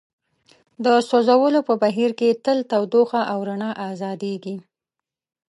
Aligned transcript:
د 0.85 0.87
سوځولو 1.09 1.59
په 1.67 1.73
بهیر 1.81 2.11
کې 2.19 2.39
تل 2.45 2.57
تودوخه 2.71 3.21
او 3.31 3.37
رڼا 3.47 3.71
ازادیږي. 3.91 4.55